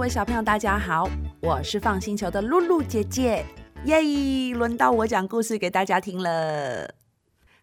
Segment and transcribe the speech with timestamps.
[0.00, 1.06] 各位小朋友，大家好，
[1.42, 3.44] 我是放星球的露露姐姐，
[3.84, 4.54] 耶！
[4.54, 6.94] 轮到我讲故事给大家听了。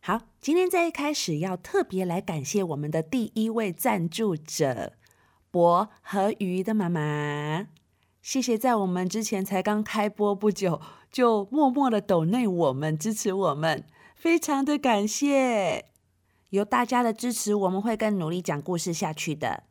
[0.02, 4.94] 好，今天在一开始要特别来感谢我们的第一位赞助者
[5.50, 7.66] 博和鱼的妈妈，
[8.22, 10.80] 谢谢在我们之前才刚开播不久
[11.12, 13.84] 就默默的抖内我们支持我们，
[14.16, 15.86] 非常的感谢。
[16.52, 19.64] 有大家的支持，我们会更努力讲故事下去的。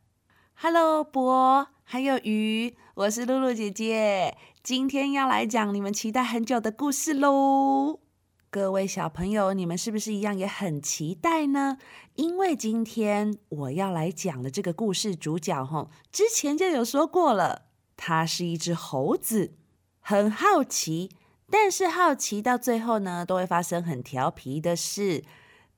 [0.55, 8.01] Hello，博，还有鱼，我是露露姐姐，今天要来讲你们期待很久的故事喽。
[8.49, 11.77] 各位小朋友，你们是不是一样也很期待呢？
[12.15, 19.53] 因为今天我要来讲的这个故事主角，吼，之前就有说过了，他是一只猴子，
[20.01, 21.09] 很好奇，
[21.49, 25.23] 但是好奇到最后呢，都会发生很调皮的事。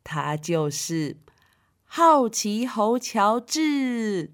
[0.03, 1.17] 他就是
[1.83, 4.33] 好奇猴乔治。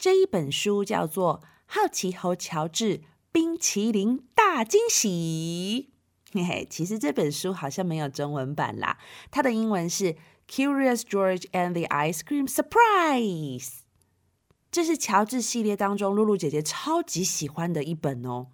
[0.00, 5.90] 这一本书叫做《好奇猴乔治冰淇淋大惊喜》，
[6.32, 8.96] 嘿嘿，其实这本书好像没有中文版啦。
[9.30, 10.14] 它的英文是
[10.48, 13.66] 《Curious George and the Ice Cream Surprise》。
[14.72, 18.46] 这是乔治系列当中露露姐姐超级喜欢的一本哦。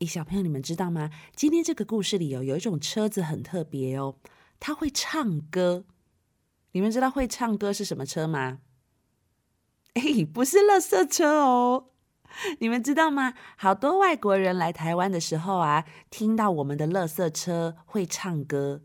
[0.00, 1.08] 诶，小朋友，你们知道吗？
[1.36, 4.16] 今天这个故事里哦，有一种车子很特别哦，
[4.58, 5.84] 它会唱歌。
[6.72, 8.58] 你们知道会唱歌是什么车吗？
[9.94, 11.90] 哎，不是垃圾车哦！
[12.58, 13.34] 你们知道吗？
[13.56, 18.82] 好多外国人来台湾的时候啊，听到我们的垃圾车会唱歌，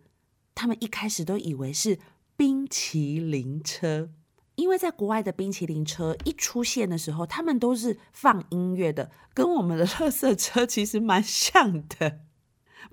[0.53, 1.97] 他们一开始都以为是
[2.37, 4.11] 冰淇淋车，
[4.53, 12.19] 因为在国外的冰淇淋车一出现的时候，他们都是放音乐的，跟我们的 垃圾车其实蛮像的，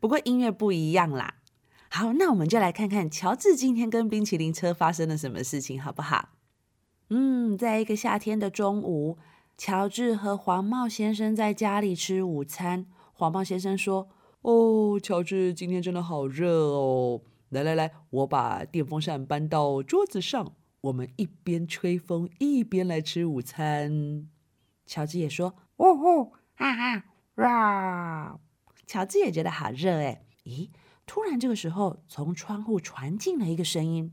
[0.01, 1.35] 不过音乐不一样啦。
[1.91, 6.31] 好，那我们就来看看乔治今天跟冰淇淋车发生了什么事情，好不好？
[7.11, 9.17] 嗯，在一个夏天的中午，
[9.57, 12.87] 乔治和黄帽先生在家里吃午餐。
[13.13, 14.09] 黄帽先生说
[14.43, 17.23] ：“哦，乔治，今天真的好热哦！
[17.51, 24.27] 来来来，我把电风扇搬到桌子上，我们一边吹风一边来吃午餐。”
[24.85, 27.05] 乔治也说：“哦哦，哈哈，
[27.37, 28.41] 哇！”
[28.85, 30.23] 乔治也觉得好热哎。
[30.45, 30.71] 咦，
[31.07, 34.13] 突然这个时候，从窗户传进了一个声音。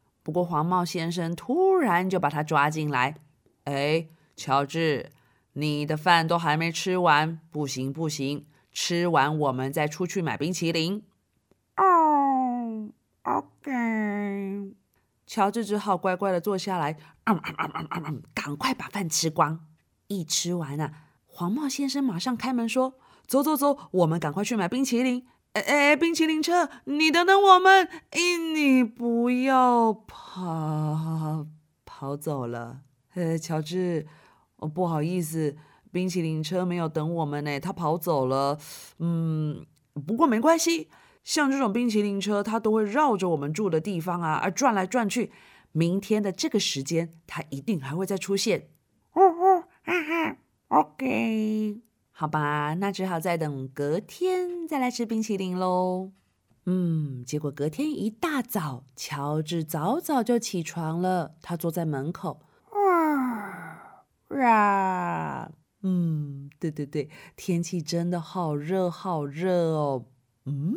[0.23, 3.15] 不过黄帽先生突然就把他抓进来。
[3.63, 5.11] 哎，乔治，
[5.53, 11.03] 你的饭都还没吃完，不行不行，吃完我们再出去买冰淇淋。
[11.77, 12.89] 哦
[13.23, 14.75] ，OK。
[15.25, 19.65] 乔治只好乖乖的坐下来，嗯嗯嗯嗯嗯嗯，赶快把饭吃光。
[20.07, 20.91] 一吃完啊，
[21.25, 22.95] 黄帽先生马上开门说
[23.25, 27.85] ：“走走走，我们赶快去买冰淇淋。”哎哎，冰淇淋车，你等等我们！
[28.11, 28.19] 哎，
[28.53, 31.45] 你不要跑，
[31.83, 32.81] 跑走了。
[33.15, 34.07] 呃，乔治，
[34.57, 35.57] 哦，不好意思，
[35.91, 38.57] 冰淇淋车没有等我们呢，他跑走了。
[38.99, 39.65] 嗯，
[40.07, 40.89] 不过没关系，
[41.25, 45.33] 像这种冰淇淋车，它都会绕着我们住的地方啊，而，转来转去。
[45.73, 48.69] 明天的这个时间，它一定还会再出现。
[49.11, 50.37] 哦哦，哈哈
[50.69, 51.81] ，OK。
[52.11, 56.11] 好吧，那只好再等隔天再来吃冰淇淋喽。
[56.65, 61.35] 嗯，结果隔天一大早，乔治早早就起床了。
[61.41, 62.39] 他坐在门口，
[62.71, 65.51] 哇哇，
[65.81, 70.05] 嗯，对对对，天气真的好热好热哦。
[70.45, 70.75] 嗯，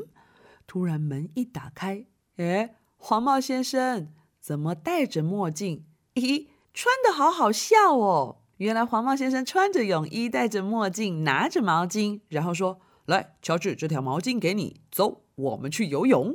[0.67, 2.07] 突然门一打开，
[2.37, 4.09] 诶，黄帽先生
[4.41, 5.85] 怎么戴着墨镜？
[6.15, 8.44] 咦，穿得好好笑哦。
[8.59, 16.29] 原来黄帽先生穿着泳衣，戴着墨镜，拿着毛巾，然后说：“来，乔治，这条毛巾给你，走，我们去游泳。”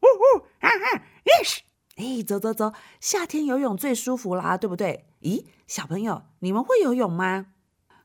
[0.00, 1.58] 呜呜，哈哈，yes！
[1.96, 5.04] 哎，走走走，夏天游泳最舒服啦，对不对？
[5.20, 7.48] 咦，小朋友，你们会游泳吗？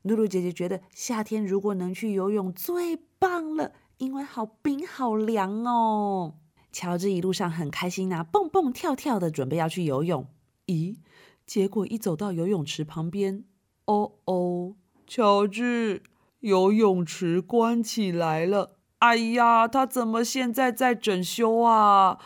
[0.02, 6.36] 露露姐姐觉得夏天如果能去游泳最棒了，因为好冰好凉哦。
[6.72, 10.28] 乔治一路上很开心呐，蹦蹦跳跳的，准备要去游泳。
[10.68, 10.98] 咦，
[11.46, 13.46] 结果一走到游泳池旁边。
[13.92, 16.02] 哦哦，乔治，
[16.40, 18.78] 游泳池关起来了。
[19.00, 22.18] 哎呀，他怎么现在在整修啊？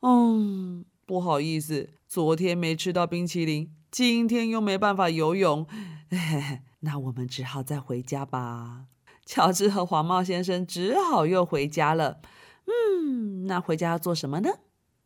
[0.00, 5.64] 嗯，不好意思，昨天没吃到冰淇淋，今天又没办法游泳。
[6.80, 8.86] 那我们只好再回家吧。
[9.24, 12.20] 乔治和黄帽先生只好又回家了。
[12.66, 14.50] 嗯，那回家要做什么呢？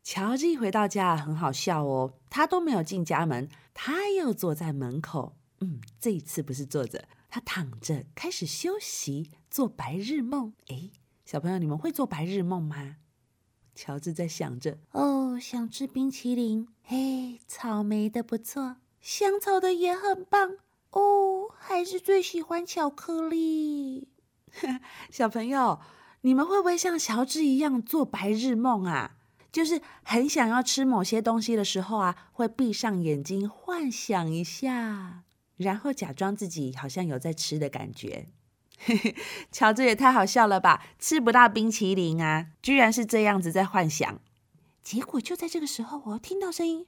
[0.02, 5.36] 乔治一回到家，很好笑哦，他都没有进家门，他又坐在门口。
[5.60, 10.52] 嗯，这一次不是坐着，他躺着开始休息，做白日梦。
[10.68, 10.90] 诶，
[11.24, 12.96] 小朋友，你们会做白日梦吗？
[13.74, 20.56] 乔治在想着，哦，想吃冰淇淋，嘿，草莓的不错，香草的也很棒，
[20.90, 24.08] 哦，还是最喜欢巧克力。
[25.10, 25.80] 小朋友，
[26.22, 29.16] 你们会不会像乔治一样做白日梦啊？
[29.52, 35.24] 就是很想要吃某些东西的时候啊，会闭上眼睛幻想一下，
[35.56, 38.26] 然后假装自己好像有在吃的感觉。
[39.50, 40.84] 乔治也太好笑了吧！
[40.98, 44.20] 吃不到冰淇淋啊，居然是这样子在幻想。
[44.82, 46.86] 结果就在这个时候，我听到声音。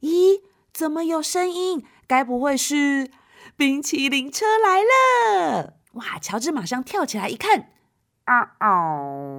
[0.00, 0.40] 咦？
[0.72, 1.84] 怎么有声音？
[2.06, 3.10] 该不会是
[3.56, 5.74] 冰淇淋车来了？
[5.92, 6.18] 哇！
[6.18, 7.70] 乔治马上跳起来一看，
[8.24, 9.35] 啊哦，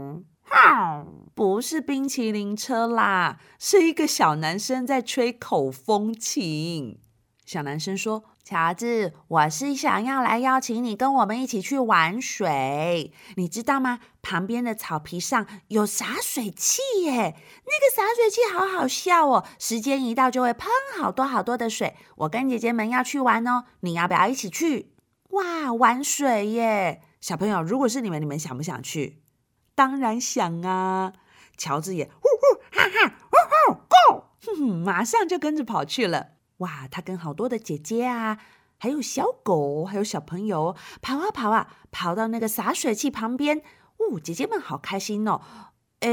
[1.33, 6.99] 不是冰淇淋车啦，是一个小男生在吹口风琴。
[7.45, 13.99] 小男生说：“乔治，我是想要来邀请你跟我们一起去玩水，你知道吗？
[14.21, 21.95] 旁边的草皮上有洒水器耶，那个洒水器好好笑哦，时间一到就会喷好多好多的水。
[22.17, 24.91] 我跟姐姐们要去玩哦，你要不要一起去？
[25.29, 27.01] 哇，玩水耶！
[27.21, 29.21] 小朋友，如果是你们，你们想不想去？
[29.77, 31.13] 当然想啊！
[31.55, 38.39] 乔治也呼呼哈哈呼呼 go，哼哼，马上就跟着跑去了。”哇，他跟好多的姐姐啊，
[38.79, 43.61] 还有小狗，还有小朋友跑啊跑啊，跑到那个洒水器旁边。
[43.97, 45.41] 哦，姐姐们好开心哦！
[45.99, 46.09] 哎，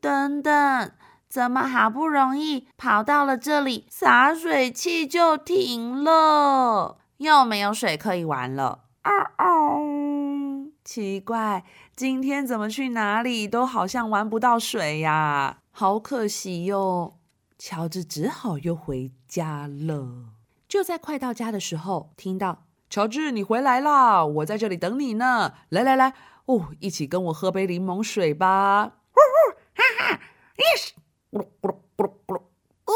[0.00, 0.92] 等等，
[1.28, 8.84] 怎么好不容易跑到了这里，洒水器就停了，又没有水可以玩了？
[9.02, 9.91] 啊哦，
[10.84, 11.64] 奇怪，
[11.94, 17.18] 今天怎么去哪里都好像玩不到水呀，好可惜哟。
[17.56, 20.32] 乔治只好又回家了。
[20.66, 24.24] 就在快到家的时候，听到：“乔治，你回来啦！
[24.24, 25.54] 我在这里等你呢。
[25.68, 26.14] 来来来，
[26.46, 30.20] 哦，一起跟我喝杯柠檬水吧。”呼呼，哈哈
[31.30, 32.42] 咕噜咕噜咕噜咕噜，
[32.86, 32.92] 哦，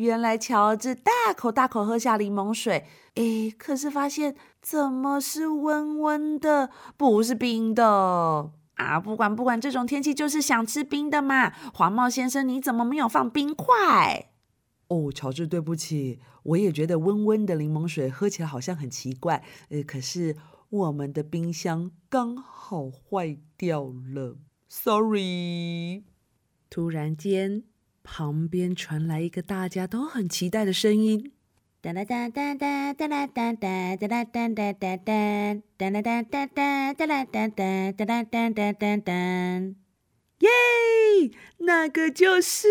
[0.00, 2.86] 原来乔治大口大口喝下柠檬水，
[3.16, 8.50] 诶，可是发现怎么是温温的，不是冰的。
[8.76, 11.52] 啊，不管不管，这种天气就是想吃冰的嘛。
[11.74, 14.30] 黄帽先生，你怎么没有放冰块？
[14.88, 19.44] 哦，乔治，对不起，我也觉得温温的柠檬水喝起来好像很奇怪。
[19.68, 20.34] 呃，可是
[20.70, 23.82] 我们的冰箱刚好坏掉
[24.14, 26.04] 了，sorry。
[26.70, 27.64] 突然间，
[28.02, 31.32] 旁边传来一个大家都很期待的声音。
[31.82, 39.12] 哒啦哒哒哒哒啦哒哒哒啦哒哒哒哒哒啦哒哒哒哒啦哒哒哒哒哒哒哒，
[40.40, 40.48] 耶！
[41.58, 42.68] 那个就是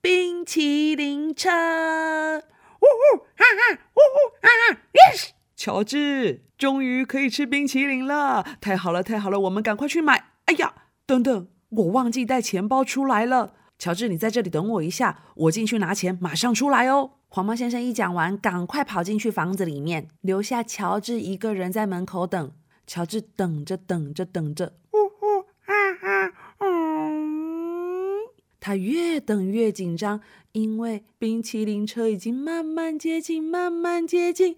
[0.00, 1.48] 冰淇淋车！
[1.48, 5.30] 呜呜哈哈，呜呜哈哈，yes！
[5.56, 8.44] 乔治，终于可以吃冰淇淋了！
[8.60, 10.32] 太好了，太好了，我们赶快去买！
[10.46, 10.74] 哎呀，
[11.06, 13.54] 等等，我忘记带钱包出来了。
[13.82, 17.14] 乔治，你在这里等我一下，我进去拿钱，马上出来哦。
[17.26, 22.52] 黄毛先生一讲完，赶快跑进去房子里面，留下乔治一个人在门口等。
[22.86, 28.20] 乔治等着等着等着，呜呜啊啊，嗯，
[28.60, 30.20] 他越等越紧张，
[30.52, 34.56] 因为冰淇淋车已经慢慢接近，慢慢接近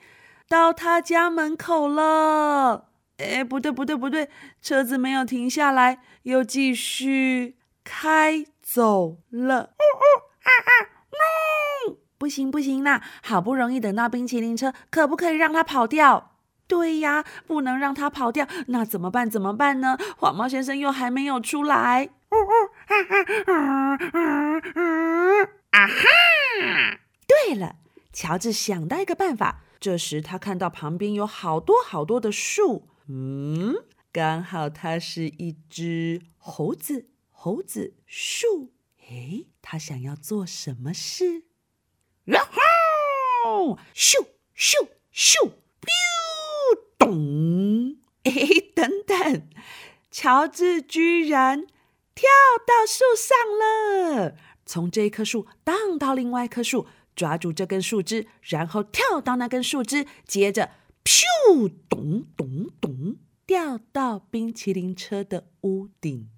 [0.51, 2.89] 到他家门口了。
[3.17, 4.29] 哎，不对不对不对，
[4.61, 9.75] 车子没有停下来，又继续开走了。
[12.17, 13.03] 不行不行啦！
[13.23, 16.39] 好不容易等到冰淇淋车，可不可以让它跑掉？
[16.67, 18.49] 对呀，不能让它跑掉。
[18.69, 19.29] 那怎么办？
[19.29, 19.99] 怎么办呢？
[20.17, 22.09] 黄毛先生又还没有出来。
[22.31, 22.37] 啊
[23.47, 23.99] 啊啊！
[25.71, 26.99] 啊哈！
[27.27, 27.77] 对了，
[28.13, 29.61] 乔治想到一个办法。
[29.79, 33.75] 这时他看到旁边有好多好多的树，嗯，
[34.11, 37.11] 刚好它是一只猴子。
[37.45, 38.73] 猴子树，
[39.11, 41.45] 诶，他想要做什么事？
[42.25, 47.99] 然后，咻咻咻，biu，咚！
[48.23, 48.33] 哎，
[48.75, 49.47] 等等，
[50.11, 51.67] 乔治居然
[52.15, 52.25] 跳
[52.67, 53.37] 到树上
[54.25, 60.71] 了，从这一棵树荡到另外一棵树，抓住这根树枝，然后跳到那根树枝，接着，
[61.05, 66.31] 咻，咚咚咚，掉到冰淇淋车的屋顶。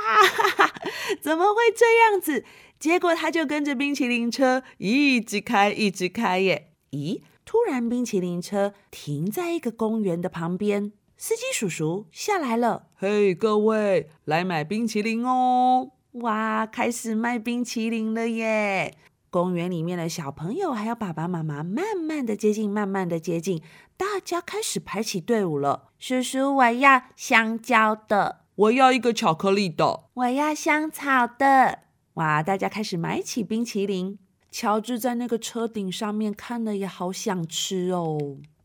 [0.00, 0.74] 哇哈哈！
[1.20, 2.44] 怎么会这样子？
[2.78, 6.72] 结果他就跟着冰淇淋车一直开，一直开耶。
[6.92, 12.86] 咦，突然冰淇淋车停在一个公园的旁边，司机叔叔下来了。
[12.94, 15.90] 嘿，各位，来买冰淇淋哦！
[16.12, 18.96] 哇，开始卖冰淇淋了耶！
[19.28, 23.62] 公园里面的小朋友还有爸爸妈妈慢慢的接近，慢慢的接近，
[23.96, 25.90] 大家开始排起队伍了。
[26.00, 31.78] 叔叔，我要香蕉的，我要一个巧克力的，我要香草的。
[32.14, 34.18] 哇，大家开始买起冰淇淋。
[34.50, 38.18] 乔治在那个车顶上面看了也好想吃哦。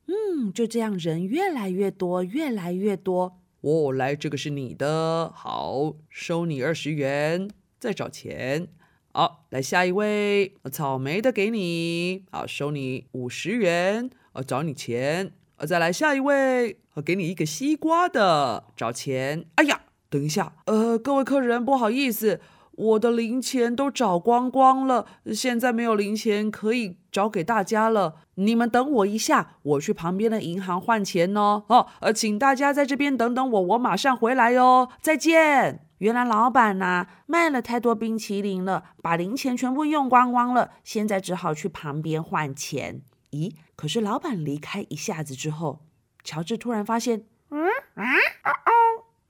[0.08, 3.40] 嗯，就这样，人越来越多，越来越多。
[3.62, 7.50] 哦，来，这个是你的，好，收你二十元，
[7.80, 8.68] 再找钱。
[9.14, 15.32] 好，来下一位，草莓的给你，好，收你五十元，呃，找你钱。
[15.58, 19.46] 呃，再来下一位，我给你一个西瓜的，找钱。
[19.56, 19.84] 哎呀，
[20.16, 22.40] 等一下，呃，各位客人，不好意思，
[22.72, 28.16] 我的零钱都找光光了，现在没有零钱可以找给大家了。
[28.36, 31.66] 你们等我一下，我去旁边的银行换钱哦。
[31.68, 34.88] 哦，呃，请大家在这边等等我，我马上回来哟。
[35.02, 35.82] 再见。
[35.98, 43.02] 原来老板呐，卖了太多冰淇淋了，把零钱全部用光光了，现在只好去旁边换钱。
[43.32, 43.54] 咦？
[43.76, 45.82] 可是老板离开一下子之后，
[46.24, 48.04] 乔治突然发现，嗯啊
[48.46, 48.72] 哦哦，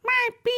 [0.03, 0.11] 卖
[0.43, 0.53] 冰！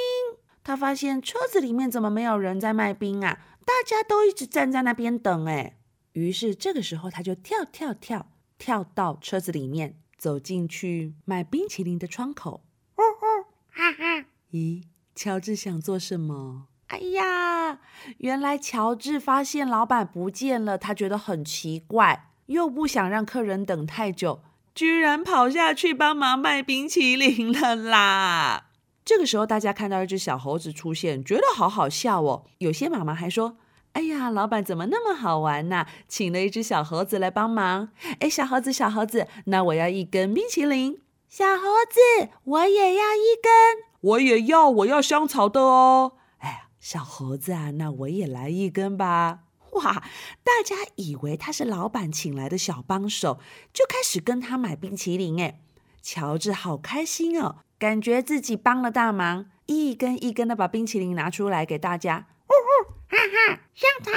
[0.67, 3.39] 他发现车子里面怎么没有人在卖冰啊？
[3.65, 5.77] 大家都一直站在那边等哎。
[6.11, 12.65] 于是这个时候他就跳跳跳跳到车子里面，走进去卖冰淇淋的窗口。
[12.97, 14.25] 哦哦，哈哈！
[14.51, 14.83] 咦？
[15.15, 16.67] 乔治想做什么？
[16.87, 17.79] 哎呀，
[18.17, 24.41] 原来乔治发现老板不见了，他觉得很奇怪，又不想让客人等太久，
[24.75, 28.65] 居然跑下去帮忙卖冰淇淋了啦！
[29.07, 32.43] 这个时候，大家看到一只小猴子出现，觉得好好笑哦。
[32.57, 33.55] 有些妈妈还说
[33.93, 35.85] ：“哎呀，老板怎么那么好玩呢？
[36.09, 37.87] 请了一只小猴子来帮忙。”
[38.19, 40.99] 哎，小猴子，小猴子，那我要一根冰淇淋。
[41.29, 43.87] 小猴子，我也要一根。
[44.01, 46.17] 我也要，我要香草的哦。
[46.39, 49.39] 哎呀，小猴子啊，那我也来一根吧。
[49.71, 50.03] 哇，
[50.43, 53.39] 大家以为他是老板请来的小帮手，
[53.71, 55.41] 就开始跟他买冰淇淋。
[55.41, 55.61] 哎，
[56.01, 62.27] 乔治好开心哦，感觉自己帮了大忙，一根一根的把冰淇淋拿出来给大家。
[62.47, 64.11] 呜呜，哈哈，香草，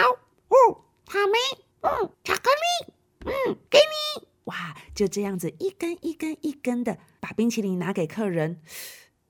[0.49, 2.93] 哦，草莓，嗯，巧克力，
[3.27, 4.29] 嗯，给你。
[4.45, 8.63] 哇，就这样子一根一根一根的把冰淇淋拿给客人。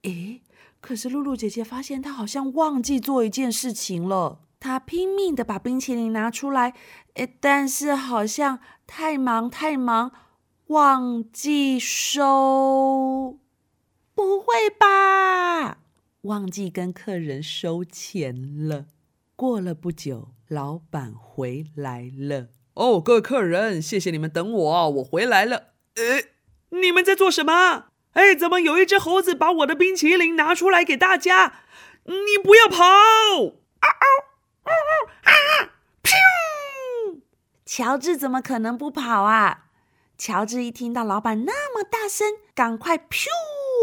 [0.03, 0.43] 诶，
[0.81, 4.43] 可是露露姐姐发现她好像忘记做一件事情了。
[4.61, 6.75] 她拼命的把冰淇淋拿出来，
[7.15, 10.13] 诶，但是好像太忙太忙，
[10.69, 13.39] 忘记收。
[14.21, 15.79] 不会吧？
[16.23, 18.85] 忘记跟客人收钱了。
[19.35, 22.49] 过了不久，老板回来了。
[22.75, 25.73] 哦，各位客人，谢谢你们等我，我回来了。
[25.95, 27.87] 呃，你们在做什么？
[28.13, 31.63] 哎，怎么有一只猴子把我的冰淇淋拿出来给大家？
[32.05, 32.85] 你不要跑！
[32.85, 34.05] 啊啊
[34.65, 34.71] 啊
[35.23, 35.73] 啊啊！
[36.03, 37.21] 砰！
[37.65, 39.69] 乔治怎么可能不跑啊？
[40.19, 42.99] 乔治一听到老板那么大声，赶快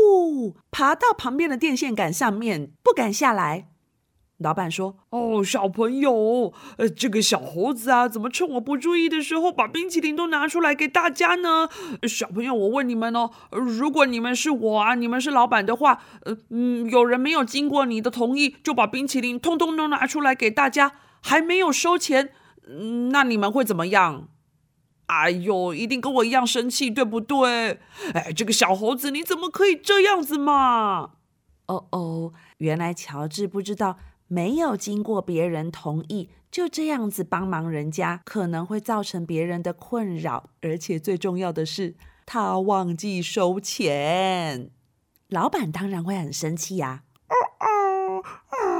[0.07, 3.67] 咻，爬到旁边的电线杆上面，不敢下来。
[4.37, 11.67] 老板说：“哦，小朋友，呃，这个小猴子啊，怎么趁我不注意的时候把冰淇淋都拿出来给大家呢？
[12.07, 20.91] 小朋友，我问你们哦，如果你们是我啊，你们是老板的话，呃，嗯，有人没有经过你的同意就把冰淇淋通通都拿出来给大家，
[21.23, 22.29] 还没有收钱，
[22.67, 24.27] 嗯，那你们会怎么样？
[25.07, 27.79] 哎呦，一定跟我一样生气，对不对？
[28.13, 31.11] 哎，这个小猴子，你怎么可以这样子嘛？
[31.65, 33.97] 哦哦，原来乔治不知道。”
[34.29, 41.95] 没有经过别人同意，就这样子帮忙人家，可能会造成别人的困扰，而且最重要的是，
[42.25, 44.69] 他忘记收钱，
[45.29, 47.03] 老板当然会很生气呀。
[47.29, 47.67] 哦哦
[48.19, 48.76] 哦啊！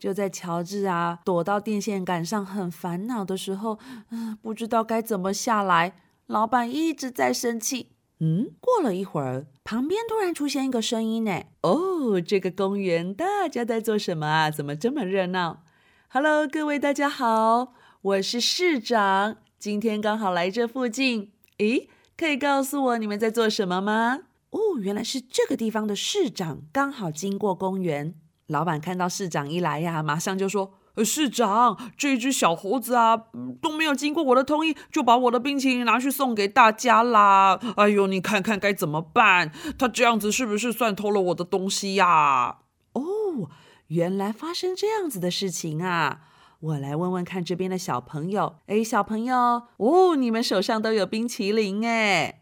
[0.00, 3.78] 就在乔治啊躲到电线杆上很烦恼的时候，
[4.10, 5.94] 嗯，不知道该怎么下来，
[6.26, 7.90] 老板一直在生气。
[8.18, 11.42] 嗯，过了一会儿，旁边突然出现一个声音呢。
[11.60, 14.50] 哦，这个公园大家在做什么啊？
[14.50, 15.64] 怎么这么热闹
[16.08, 21.32] ？Hello，各位大家好，我是市长，今天刚好来这附近。
[21.58, 24.20] 诶，可以告诉我你们在做什么吗？
[24.50, 28.14] 哦，原来是这个地方的市长刚好经过公园。
[28.50, 30.74] 老板看到市长一来呀，马上就说。
[31.02, 33.16] 市长，这只小猴子啊，
[33.62, 37.58] 都没有经过我的同意，就把我的冰淇淋拿去送给大家啦！
[37.76, 39.50] 哎呦，你看看该怎么办？
[39.78, 42.58] 他这样子是不是算偷了我的东西呀？
[42.92, 43.48] 哦，
[43.86, 46.20] 原来发生这样子的事情啊！
[46.58, 48.56] 我来问问看这边的小朋友。
[48.66, 52.39] 哎，小朋友，哦，你们手上都有冰淇淋哎？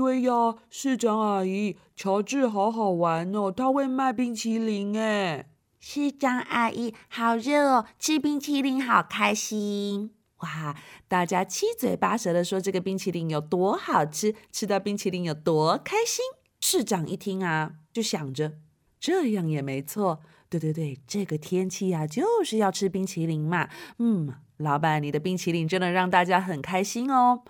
[0.00, 5.50] 对呀，市长阿姨，乔治好好玩哦，他会卖冰淇淋哎。
[5.78, 10.14] 市长阿姨，好热哦，吃冰淇淋好开心。
[10.38, 10.74] 哇，
[11.06, 16.24] 大家七嘴八舌的说这个冰淇淋有多好吃，吃到冰淇淋有多开心。
[16.60, 18.52] 市长一听啊，就想着
[18.98, 20.20] 这样也没错。
[20.48, 23.68] 对对对，这个天气啊，就是要吃冰淇淋嘛。
[23.98, 27.42] 嗯，老板，你的冰淇淋真的让大家很开心哦。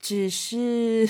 [0.00, 1.08] 只是，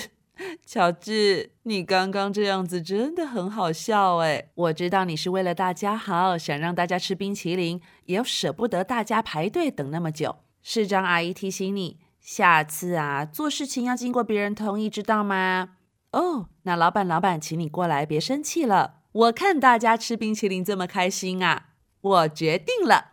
[0.65, 4.49] 乔治，你刚刚这样子真的很好笑哎。
[4.55, 10.37] 我知道你是为了大家好，想让大家吃冰淇淋，也舍不得大家排队等那么久。
[10.61, 15.75] 市长阿姨提醒你，下次啊，做事情要经过别人同意，知道吗？
[16.11, 19.01] 哦，那老板，老板，请你过来，别生气了。
[19.11, 21.69] 我看大家吃冰淇淋这么开心啊，
[22.01, 23.11] 我决定了，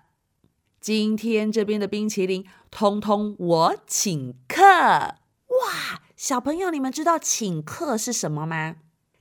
[0.80, 4.64] 今天这边的冰淇淋通通我请客。
[4.64, 8.76] 哇，小朋友，你们知道请客是什么吗？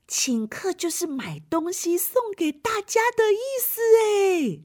[0.06, 4.60] 请客就是买东西送给大家的意思哎。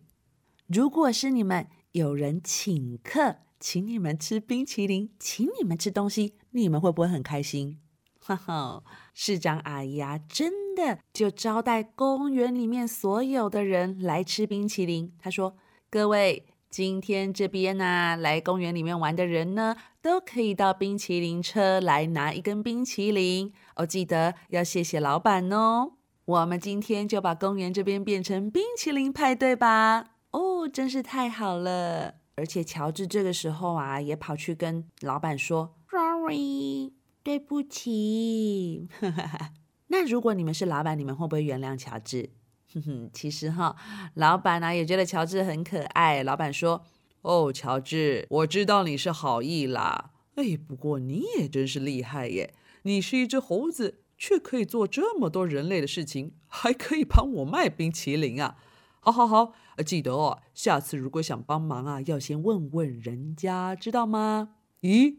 [0.67, 7.79] 如果是你们有人请客，请你们吃冰淇淋，请你们吃东西，你们会不会很开心？
[8.19, 8.83] 哈哈，
[9.15, 10.75] 市长阿姨啊，真。
[10.75, 15.15] 的就招待公园里面所有的人来吃冰淇淋。
[15.21, 15.57] 他说
[15.89, 23.51] ：“各位，今天这边呢、来公园里面玩的人呢，都可以到冰淇淋车来拿一根冰淇淋。
[23.77, 25.93] 哦，记得要谢谢老板哦。
[26.27, 30.11] 我们今天就把公园这边变成冰淇淋派对吧。
[30.33, 32.17] 哦，真是太好了。
[32.35, 36.93] 而且乔治这个时候啊，也跑去跟老板说：‘Sorry，
[37.23, 38.87] 对不起。
[39.89, 42.29] ’”那如果你们是老板，你们会不会原谅乔治？
[42.75, 43.75] 哼哼，其实哈，
[44.15, 46.23] 老板呢、啊、也觉得乔治很可爱。
[46.23, 46.85] 老板说
[47.25, 50.11] ：“哦，乔治，我知道你是好意啦。
[50.35, 52.53] 哎，不过你也真是厉害耶！
[52.83, 58.59] 你是一只猴子，却可以做这么多人类的事情，还可以帮我卖冰淇淋啊！
[59.01, 59.55] 好好好，
[59.87, 64.57] 记得哦，下次如果想帮忙啊，要先问问人家，知道吗？
[64.83, 65.17] 咦，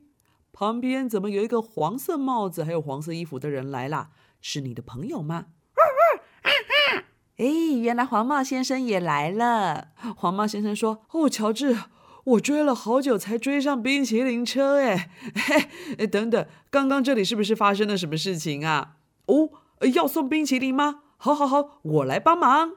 [0.54, 5.48] 旁边怎么有一个黄色帽子还有黄色衣服的人来啦？”是你的朋友吗？
[7.38, 7.46] 哎，
[7.82, 9.90] 原来黄帽先生也来了。
[10.16, 11.78] 黄帽先生说：“哦，乔治，
[12.24, 15.10] 我追了好久才追上冰淇淋车，哎，
[16.00, 18.96] 哎，等等，刚刚这里是不是发生了什么事情啊？
[19.26, 19.50] 哦，
[19.94, 21.02] 要送冰淇淋吗？
[21.18, 22.72] 好，好，好，我来帮忙。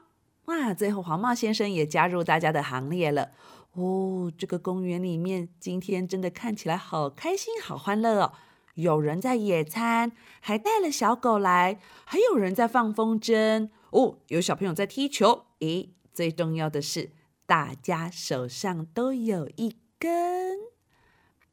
[0.45, 3.29] 哇，最后黄帽先生也加入大家的行列了。
[3.73, 8.33] 哦，这个公园里面今天真的看起来好开心，好欢乐哦。
[8.73, 15.45] 有人在野餐，还带了小狗来，还有人在放风筝哦，有小朋友在踢球。
[15.59, 17.11] 诶，最重要的是，
[17.45, 20.57] 大家手上都有一根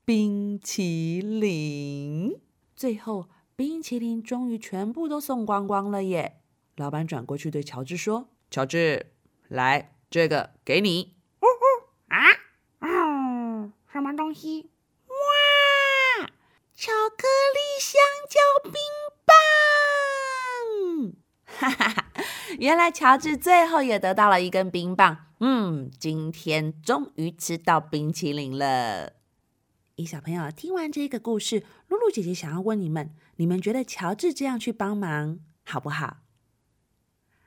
[0.04, 2.40] 冰淇淋。
[2.74, 6.42] 最后，冰淇淋终于全部都送光光了耶！
[6.76, 9.12] 老板转过去对乔治说：“乔治，
[9.48, 11.64] 来，这个给你。”哦哦
[12.08, 12.16] 啊，
[12.80, 14.70] 嗯，什么东西？
[15.06, 15.14] 哇
[16.74, 18.38] 巧克力香蕉
[18.70, 18.74] 冰
[19.24, 22.05] 棒，哈哈哈！
[22.58, 25.26] 原来乔治最后也得到了一根冰棒。
[25.40, 29.12] 嗯，今天终于吃到冰淇淋了。
[29.96, 36.18] 咦，小朋友，听完这个故事，露露姐姐想要问你们：你们觉得乔治这样去帮忙好不好？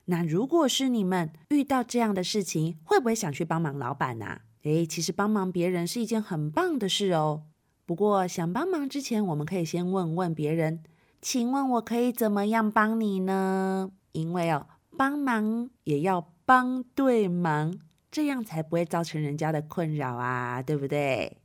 [0.06, 4.42] 那如果是你们遇到这样的事情，会不会想去帮忙老板呢？
[4.64, 7.44] 诶，其实帮忙别人是一件很棒的事哦。
[7.86, 10.84] 不过，想帮忙之前，我们可以先问问别人，
[11.22, 13.92] 请问我可以怎么样帮你呢？
[14.12, 14.68] 因为哦，
[15.00, 17.80] 帮忙也要帮对忙，
[18.12, 21.38] 这样才不会造成人家的困扰啊，对不对？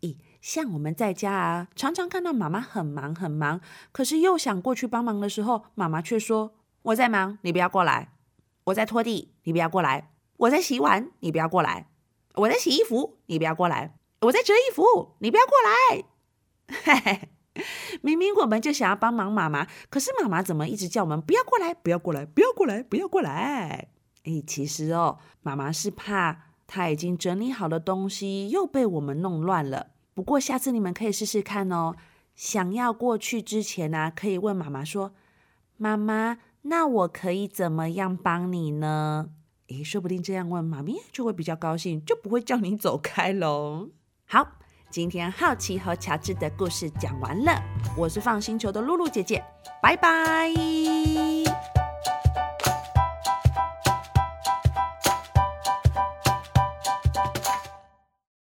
[0.00, 3.60] 咦，像我们在家啊，常常看到妈妈很忙很忙，
[3.92, 8.08] 可是又想过去帮忙的时候，妈妈却说：“我在忙，你不要过来；
[8.64, 11.88] 我在拖地，你不要过来；我在洗碗，你不要过来；
[12.36, 16.04] 我在洗衣服，你不要过来。”我在折衣服，你不要过来。
[16.82, 17.28] 嘿嘿，
[18.00, 23.88] 明明我们就想要帮忙妈妈，可是妈妈怎么一直叫我们不要过来，不要过来，不要过来，不要过来？
[24.24, 29.88] 哎，其实哦，妈妈是怕她已经整理好的东西又被我们弄乱了。
[30.14, 31.94] 不过下次你们可以试试看哦。
[32.34, 35.12] 想要过去之前呢，可以问妈妈说
[35.76, 39.28] ：“妈妈，那我可以怎么样帮你呢？”
[39.68, 43.90] 诶，说不定这样问妈咪就会比较高兴，就不会叫你走开喽。
[44.26, 44.46] 好，
[44.90, 47.52] 今天好奇和乔治的故事讲完了。
[47.96, 49.44] 我是 FUN 星球的露露姐姐，
[49.80, 51.33] 拜拜。